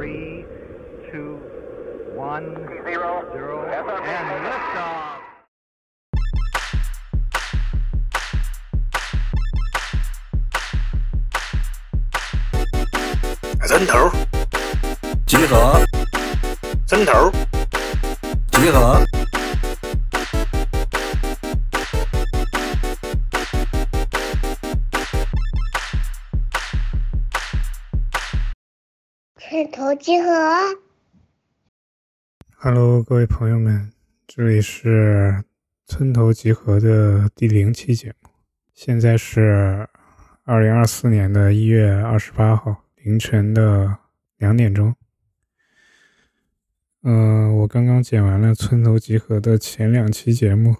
[0.00, 0.46] three,
[1.12, 1.38] two,
[2.16, 2.54] one,
[2.86, 5.20] zero, zero, and liftoff.
[13.68, 14.10] dẫn đầu
[15.26, 15.84] 集合
[16.86, 17.04] dẫn
[29.90, 30.30] 村头集合
[32.54, 33.90] ，Hello，各位朋友们，
[34.24, 35.42] 这里是
[35.84, 38.30] 村头集合的第零期节目，
[38.72, 39.88] 现在是
[40.44, 43.98] 二零二四年的一月二十八号凌晨的
[44.36, 44.94] 两点钟。
[47.02, 50.76] 嗯、我刚刚剪完了村头集合的前两期节目，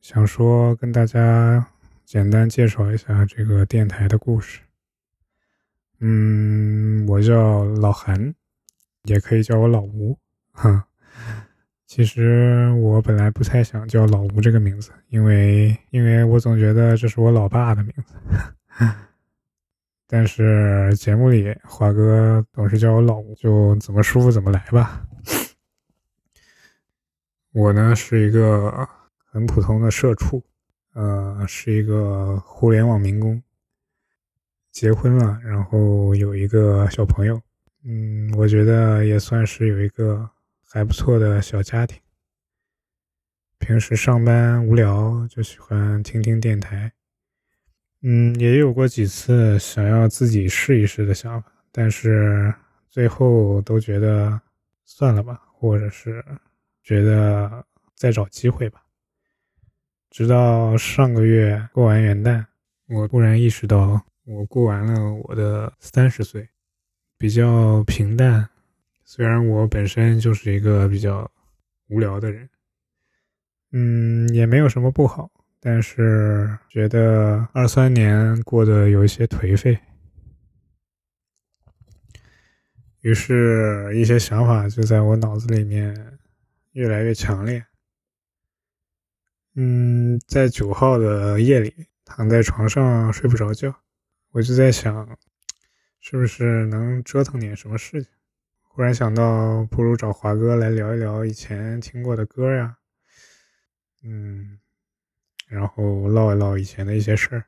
[0.00, 1.72] 想说跟大家
[2.06, 4.60] 简单介绍一下这个电台的故事。
[5.98, 8.34] 嗯，我叫老韩，
[9.04, 10.18] 也可以叫我老吴，
[10.52, 10.86] 哈。
[11.86, 18.14] 其实我本来不太想叫老吴这个名字，因为因为我总觉得这是我老爸的名字。
[20.08, 25.06] 但是节目里华哥总是叫我老吴，就怎么舒服怎么来吧。
[27.52, 28.86] 我呢是一个
[29.24, 30.42] 很普通的社畜，
[30.92, 33.42] 呃，是一个互联网民工，
[34.76, 37.40] 结婚了，然后有一个小朋友，
[37.82, 40.28] 嗯，我觉得也算是有一个
[40.68, 41.98] 还不错的小家庭。
[43.58, 46.92] 平时上班无聊就喜欢听听电台，
[48.02, 52.54] 嗯，也有过几次想要自己试一试的想法，但是
[52.90, 54.38] 最后都觉得
[54.84, 56.22] 算了吧，或者是
[56.82, 58.82] 觉得再找机会吧。
[60.10, 62.44] 直到上个月过完元旦，
[62.88, 66.48] 我突然意识到，我过完了我的三十岁，
[67.16, 68.48] 比较平淡。
[69.04, 71.30] 虽然我本身就是一个比较
[71.86, 72.50] 无聊的人，
[73.70, 79.78] 嗯，也没有什么不好，但是觉得二三年过得有一些颓废，
[83.02, 86.18] 于是，一些想法就在我脑子里面
[86.72, 87.64] 越来越强烈。
[89.54, 91.72] 嗯，在九号的夜里，
[92.04, 93.72] 躺在床上睡不着觉，
[94.36, 95.18] 我就在想，
[95.98, 98.12] 是不是能折腾点什么事情？
[98.60, 102.76] 忽然想到，不如找华哥来聊一聊以前听过的歌呀，
[104.04, 104.58] 嗯，
[105.48, 107.46] 然后唠一唠以前的一些事儿。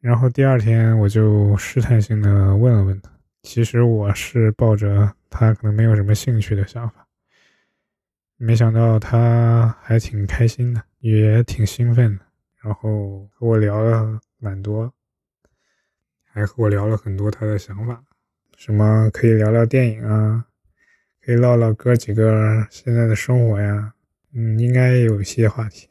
[0.00, 7.06] 然后第二天，我就试探性的问了问他，其实我是抱着他可能没有什么兴趣的想法。
[8.38, 12.24] 没想到他还挺开心的，也挺兴奋的，
[12.62, 14.92] 然后和我聊了蛮多，
[16.24, 18.02] 还和我聊了很多他的想法，
[18.56, 20.46] 什么可以聊聊电影啊，
[21.20, 23.92] 可以唠唠哥几个现在的生活呀，
[24.32, 25.88] 嗯，应该有一些话题。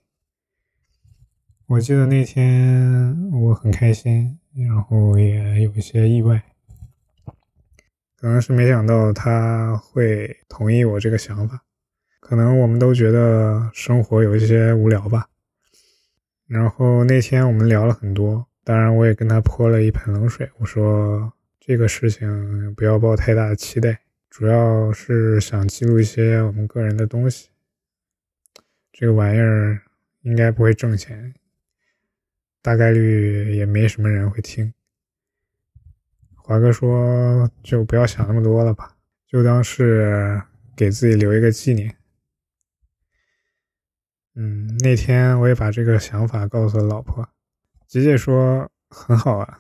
[1.68, 6.44] 我记得那天我很开心，然后也有一些意外，
[8.18, 11.64] 可能是没想到他会同意我这个想法。
[12.20, 15.30] 可能我们都觉得生活有一些无聊吧。
[16.50, 20.50] 然后那天我们聊了很多，当然我也跟他泼了一盆冷水。
[20.58, 24.00] 我说这个事情不要抱太大的期待，
[24.32, 27.50] 主要是想记录一些我们个人的东西。
[28.92, 29.80] 这个玩意儿
[30.24, 31.36] 应该不会挣钱，
[32.64, 34.74] 大概率也没什么人会听。
[36.36, 40.42] 华哥说就不要想那么多了吧，就当是
[40.76, 41.96] 给自己留一个纪念。
[44.42, 47.28] 嗯，那天我也把这个想法告诉了老婆，
[47.88, 49.60] 姐姐说很好啊，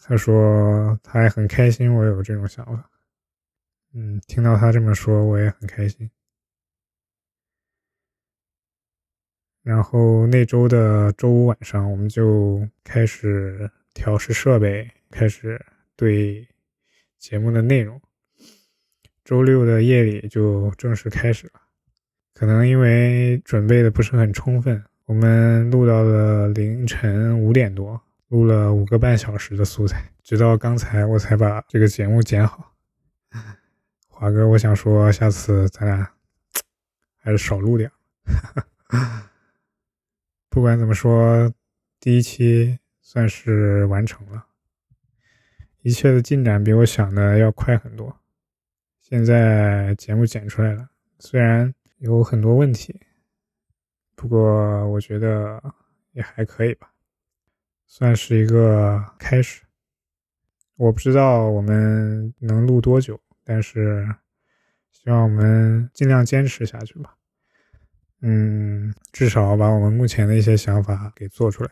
[0.00, 2.90] 她说她还很开心我有这种想法。
[3.92, 6.10] 嗯，听到她这么说，我也很开心。
[9.62, 15.62] 然后那周的周五晚上，我们就开始调试设备，开始
[15.94, 16.48] 对
[17.18, 18.00] 节目的内容。
[19.22, 21.65] 周六的夜里就正式开始了。
[22.38, 27.98] 可能因为准备的不是很充分，我们录到了凌晨五点多，
[28.28, 32.74] 录了五个半小时的素材， 直到刚才我才把这个节目剪好。
[34.06, 36.06] 华哥，我想说，下次咱俩
[37.16, 37.90] 还是少录点。
[40.50, 41.50] 不管怎么说，
[41.98, 44.44] 第一期算是完成了，
[45.80, 48.14] 一切的进展比我想的要快很多。
[49.00, 51.72] 现在节目剪出来了，虽然。
[51.98, 53.00] 有很多问题，
[54.14, 54.40] 不过
[54.88, 55.62] 我觉得
[56.12, 56.92] 也还可以吧，
[57.86, 59.62] 算是一个开始。
[60.76, 64.06] 我不知道我们能录多久，但是
[64.90, 67.16] 希望我们尽量坚持下去吧。
[68.20, 71.70] 嗯，至少把我们目前的一些想法给做出来。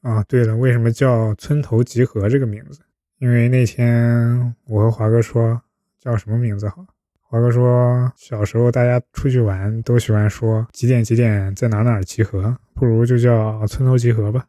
[0.00, 2.80] 啊，对了，为什么叫村头集合这个名字？
[3.18, 5.60] 因为那天我和华哥说
[5.98, 6.86] 叫什么名字好？
[7.30, 14.48] 华哥说小时候大家出去玩都喜欢说几点几点在哪哪集合，不如就叫村头集合吧。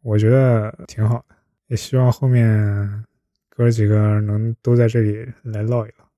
[0.00, 1.34] 我觉得挺好的，
[1.66, 3.04] 也希望后面
[3.48, 6.08] 哥几个能都在这里来唠一唠。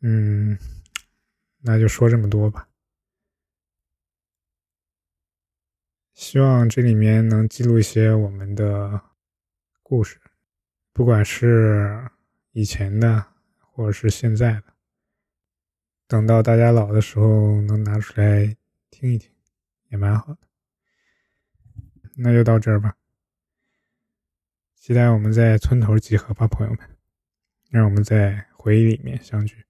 [0.00, 0.56] 嗯。
[1.60, 2.66] 那就说这么多吧。
[6.14, 8.98] 希望这里面能记录一些我们的
[9.82, 10.18] 故事，
[10.94, 12.08] 不管是
[12.52, 13.26] 以前的，
[13.78, 14.64] 或者是现在的。
[16.08, 18.56] 等到大家老的时候，能拿出来
[18.90, 19.30] 听一听，
[19.90, 20.40] 也蛮好的。
[22.16, 22.96] 那就到这儿吧。
[24.74, 26.80] 期待我们在村头集合吧，朋友们。
[27.70, 29.64] 让我们在回忆里面相聚。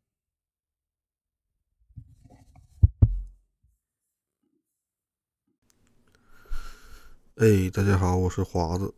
[7.34, 8.94] 哎，大家好，我是华子。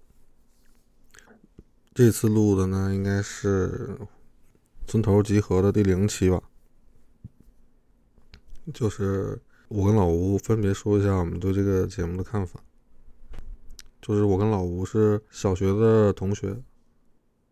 [1.93, 3.99] 这次录的呢，应该是
[4.90, 6.42] 村头集合的第零期吧。
[8.75, 12.58] 就是我跟老吴分别说一下我们对这个节目的看法。
[14.02, 16.60] 就是我跟老吴是小学的同学，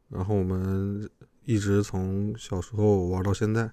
[0.09, 1.09] 然后我们
[1.45, 3.71] 一直从小时候玩到现在。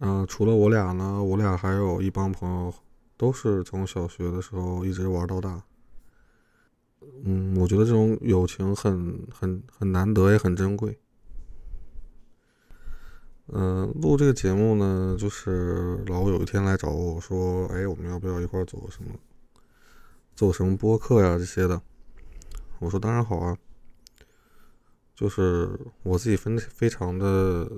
[0.00, 2.74] 嗯，除了我俩呢，我俩还有一帮朋友，
[3.16, 5.62] 都是从小学的时候一直玩到大。
[7.24, 11.00] 嗯，我觉得这种友情很很很难得，也很珍贵。
[13.50, 19.14] 嗯，录这个节目呢，就是老吴有一天来找我说：“哎，我们要不要一块做什么，
[20.36, 21.80] 做什么播客呀这些的？”
[22.78, 23.56] 我说：“当然好啊。”
[25.16, 27.70] 就是我自己分非常的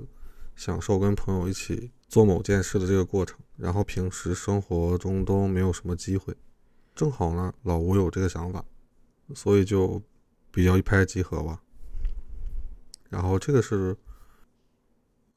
[0.55, 6.35] 享受跟朋友一起做某件事的这个过程，然后平时生活中都没有什么机会，
[6.93, 8.63] 正好呢，老吴有这个想法。
[9.33, 10.01] 所以就
[10.51, 11.61] 比较一拍即合吧。
[13.09, 13.95] 然后这个是，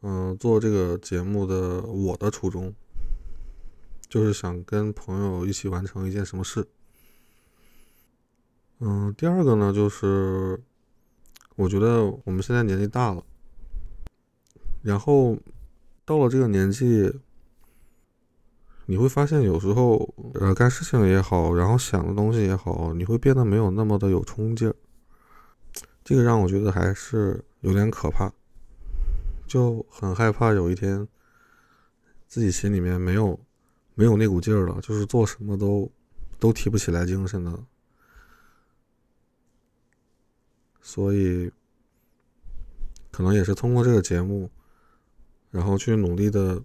[0.07, 2.75] 嗯，做这个节目的我的初衷，
[4.07, 6.69] 就是想跟朋友一起完成一件什么事。
[8.81, 10.61] 嗯，第二个呢，就是
[11.57, 13.25] 我觉得我们现在年纪大了，
[14.83, 15.39] 然后
[16.05, 17.13] 到了这个年纪。
[18.87, 24.77] 你会发现，有时候，呃，干事情也好，然后想的东西也好，你会变得没有那么的有冲劲儿。
[26.05, 28.31] 这个让我觉得还是有点可怕，
[29.47, 31.07] 就很害怕有一天
[32.27, 33.39] 自己心里面没有
[33.95, 35.91] 没有那股劲儿了，就是做什么都
[36.39, 37.65] 都提不起来精神的。
[40.81, 41.51] 所以，
[43.11, 44.51] 可能也是通过这个节目，
[45.51, 46.63] 然后去努力的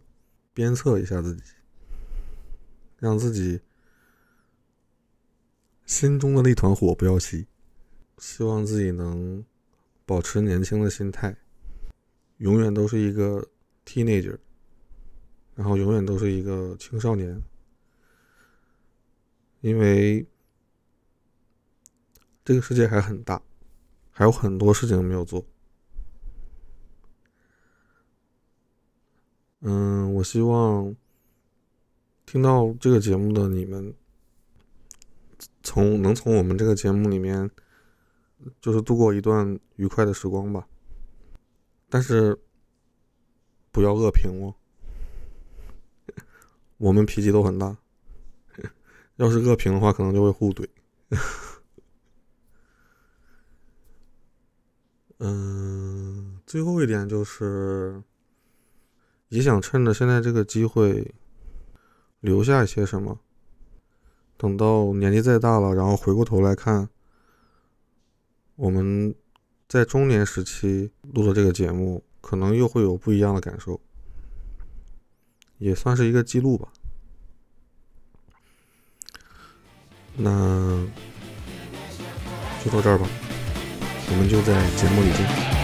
[0.54, 1.44] 鞭策一下自己。
[2.98, 3.62] 让自己
[5.86, 7.46] 心中的那团火不要熄，
[8.18, 9.46] 希望自己能
[10.06, 11.38] 保持年轻的心态，
[12.40, 13.48] 永远都是一个
[13.86, 14.38] teenager，
[15.56, 17.42] 然后永远都是一个青少年，
[19.62, 20.28] 因为
[22.44, 23.42] 这个世界还很大，
[24.12, 25.46] 还有很多事情没有做。
[29.62, 30.94] 嗯，我希望。
[32.32, 33.92] 听到这个节目的你们，
[35.64, 37.50] 从能从我们这个节目里面，
[38.62, 40.68] 就是度过一段愉快的时光吧。
[41.90, 42.40] 但是
[43.72, 44.56] 不要恶评哦，
[46.78, 47.76] 我们脾气都很大，
[49.18, 50.68] 要是恶评的话，可能就会互怼。
[55.18, 58.02] 嗯，最后一点就是，
[59.28, 61.16] 也想趁着现在这个机会。
[62.22, 63.22] 留下一些什么？
[64.36, 66.90] 等到年纪再大了，然后回过头来看，
[68.58, 69.16] 我们
[69.70, 73.80] 在中年时期录的这个节目，可能又会有不一样的感受，
[75.60, 76.70] 也算是一个记录吧。
[80.18, 80.84] 那
[82.66, 83.08] 就到这儿吧，
[84.10, 85.59] 我们就在节目里见。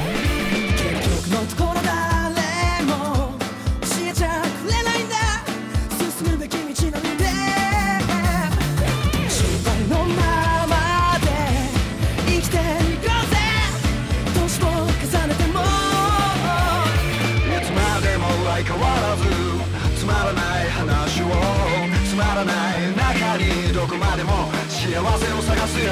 [24.95, 25.91] せを探すよ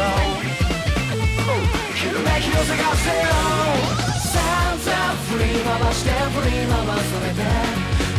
[1.94, 3.28] 昼めきを探せよ
[4.32, 4.96] 散々
[5.28, 7.44] 振り回して振り回されて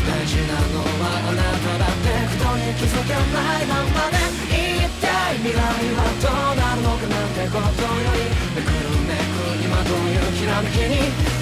[0.05, 4.21] 大事なのはあなただってことに気づかないままで
[4.53, 11.34] 一体未来はどうなるのかなんてことよりめくるめく今どういうきらめきに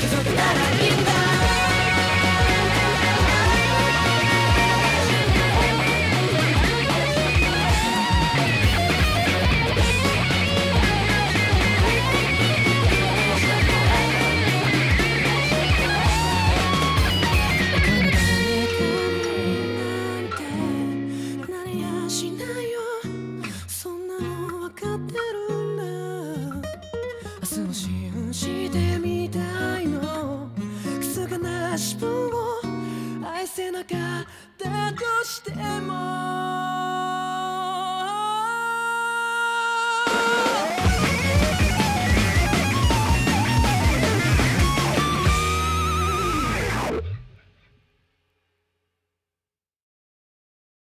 [31.73, 32.12] Yes.